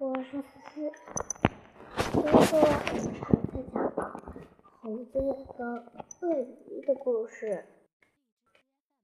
[0.00, 0.90] 我是思思，
[2.10, 3.92] 今天我讲
[4.80, 5.84] 猴子和
[6.22, 7.66] 鳄鱼的故事。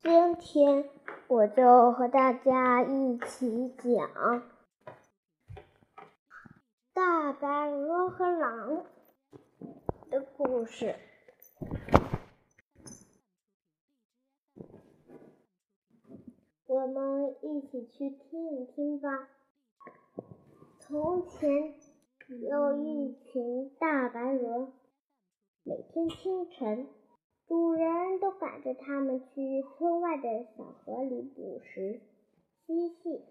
[0.00, 0.88] 今天
[1.26, 4.44] 我就和大家一起讲
[6.92, 8.86] 大白鹅和狼
[10.10, 10.94] 的故事。
[16.66, 19.28] 我们一起去听一听吧。
[20.86, 21.72] 从前
[22.28, 24.70] 有一群大白鹅，
[25.62, 26.86] 每天清晨，
[27.48, 32.02] 主人都赶着它们去村外的小河里捕食
[32.66, 33.24] 嬉戏。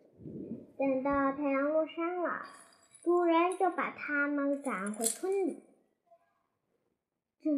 [0.80, 2.41] 等到太阳落山了，
[3.04, 5.62] 主人就把它们赶回村里。
[7.40, 7.52] 这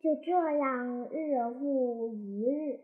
[0.00, 2.78] 就这样日复一日。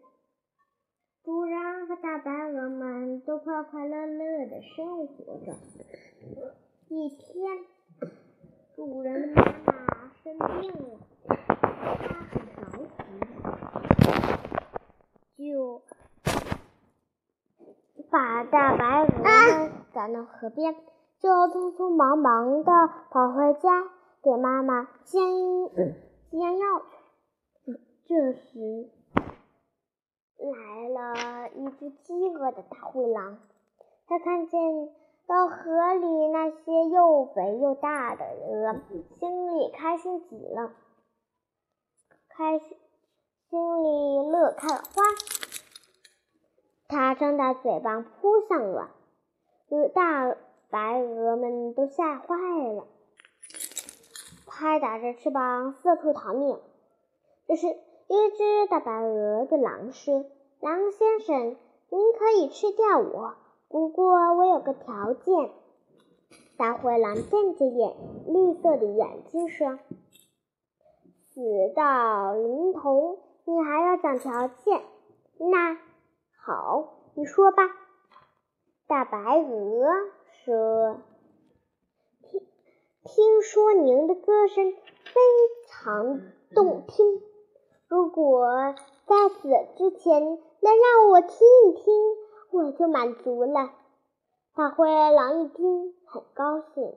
[1.22, 5.54] 主人和大白鹅们都快快乐乐的生活着。
[6.88, 7.58] 一天，
[8.74, 11.34] 主人妈妈生病了，他
[12.24, 12.60] 很着
[15.36, 15.82] 急，就
[18.10, 20.74] 把大白鹅们赶到河边，
[21.20, 22.72] 就匆匆忙忙的
[23.10, 23.84] 跑回家
[24.22, 25.22] 给妈妈煎
[26.30, 26.82] 煎药。
[28.06, 28.88] 这时，
[31.00, 33.38] 了一只饥饿的大灰狼，
[34.06, 34.88] 它看见
[35.26, 38.80] 到河里那些又肥又大的鹅，
[39.18, 40.72] 心里开心极了，
[42.28, 42.76] 开心
[43.48, 45.02] 心里乐开了花。
[46.88, 48.88] 它张大嘴巴扑向鹅，
[49.70, 50.36] 鹅大
[50.68, 52.86] 白鹅们都吓坏了，
[54.46, 56.60] 拍打着翅膀四处逃命。
[57.46, 57.66] 这是。
[58.12, 60.24] 一只大白鹅对狼说
[60.60, 61.56] ：“狼先生，
[61.88, 63.34] 您可以吃掉我，
[63.68, 65.50] 不过我有个条件。”
[66.58, 69.78] 大灰狼瞪着眼绿色的眼睛说
[71.32, 71.40] ：“死
[71.74, 74.82] 到临头，你还要讲条件？
[75.38, 75.78] 那
[76.44, 77.62] 好，你说吧。”
[78.86, 79.88] 大白鹅
[80.44, 80.98] 说
[82.20, 82.40] ：“听，
[83.04, 85.20] 听说您的歌声非
[85.68, 86.20] 常
[86.54, 87.22] 动听。”
[87.88, 88.74] 如果
[89.10, 91.28] 在死之前能让我听
[91.66, 91.84] 一听，
[92.52, 93.70] 我就满足了。
[94.54, 96.94] 大灰狼一听，很高兴，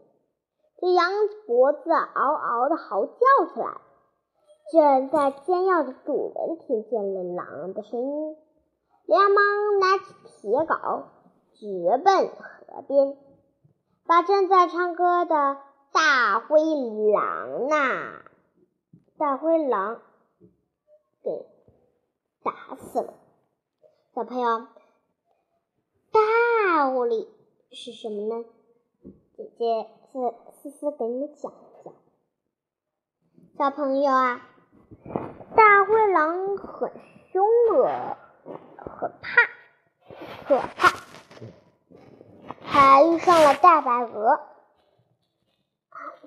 [0.79, 1.09] 就扬
[1.47, 3.15] 脖子，嗷嗷的嚎叫
[3.51, 3.81] 起来。
[4.71, 8.37] 正在煎药的主人听见了狼的声音，
[9.07, 11.05] 连忙拿起铁镐，
[11.55, 13.17] 直奔河边，
[14.05, 15.57] 把正在唱歌的
[15.91, 18.21] 大灰狼呐，
[19.17, 19.99] 大灰狼。
[22.43, 23.13] 打死了，
[24.13, 24.67] 小朋友，
[26.11, 27.29] 道理
[27.71, 28.45] 是什么呢？
[29.37, 31.55] 姐姐思思思给你们讲一
[31.85, 31.93] 讲。
[33.57, 34.41] 小朋友啊，
[35.55, 36.91] 大灰狼很
[37.31, 37.87] 凶恶，
[38.77, 39.41] 很怕，
[40.47, 40.93] 可怕，
[42.65, 44.41] 还遇上了大白鹅，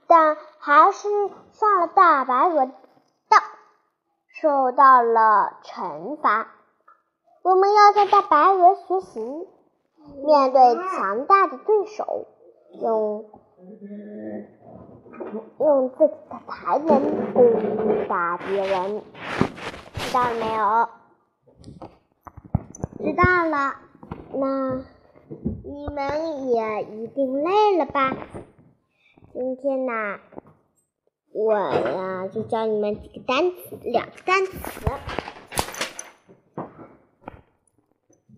[0.06, 1.08] 但还是
[1.52, 2.70] 上了大白鹅。
[4.40, 6.48] 受到了惩罚，
[7.42, 9.20] 我们要向大白鹅学习，
[10.26, 12.26] 面对强大的对手，
[12.82, 13.24] 用
[15.58, 19.02] 用自己的才能攻打别人，
[19.94, 20.88] 知道了没有？
[22.98, 23.76] 知道了，
[24.34, 24.84] 那
[25.64, 28.14] 你们也一定累了吧？
[29.32, 30.18] 今天呢？
[31.38, 34.56] 我呀，就教你们几个单词，两个单词，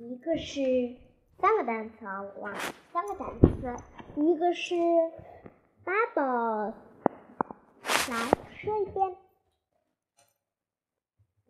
[0.00, 0.97] 一个是
[1.41, 2.53] 三个单词啊，我忘
[2.92, 3.76] 三个单词，
[4.16, 4.75] 一个是
[5.84, 6.75] bubbles，
[7.84, 9.16] 来说一遍，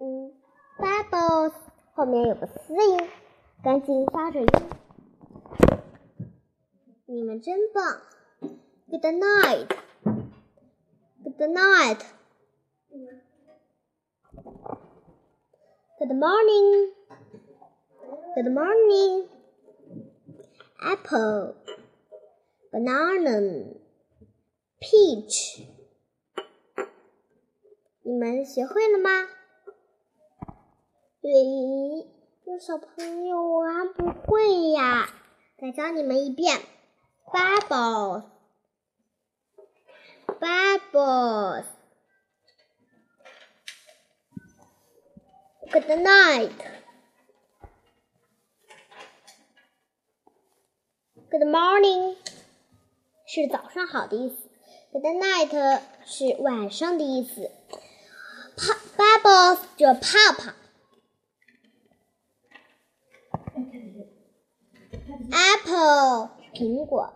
[0.00, 0.34] 嗯
[0.76, 1.54] ，bubbles
[1.94, 3.08] 后面有个嘶音，
[3.64, 4.46] 赶紧发着音，
[7.06, 8.02] 你们真棒
[8.90, 9.87] ，Good night。
[11.38, 12.02] Good night.
[16.00, 16.90] Good morning.
[18.34, 19.28] Good morning.
[20.82, 21.54] Apple,
[22.72, 23.70] banana,
[24.80, 25.68] peach.
[28.02, 29.28] 你们学会了吗？
[31.22, 32.04] 咦，
[32.46, 35.08] 有小朋友我还不会呀，
[35.56, 36.58] 再教你们一遍。
[37.26, 38.24] Bubbles.
[40.39, 41.65] bubbles.
[45.71, 46.51] Good night.
[51.29, 52.15] Good morning.
[53.25, 54.35] 是早上好的意思，
[54.91, 57.49] Good night 是晚上的意思。
[58.95, 59.99] Bubbles 就泡
[60.37, 60.53] 泡，
[65.31, 67.11] Apple 是苹果，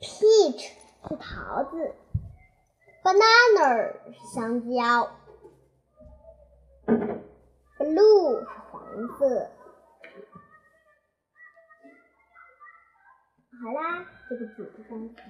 [0.00, 0.70] Peach
[1.11, 1.93] 是桃子
[3.03, 5.11] ，Banana 是香蕉
[7.77, 8.81] ，Blue 是黄
[9.19, 9.51] 色。
[13.61, 15.21] 好啦，这个几个单词，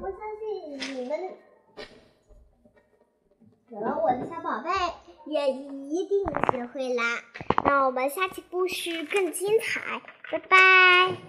[0.00, 1.18] 我相信你们
[3.70, 4.70] 有了我的小宝贝
[5.26, 7.02] 也一定学会啦。
[7.64, 10.00] 那我们下期故事更精彩，
[10.30, 11.28] 拜拜。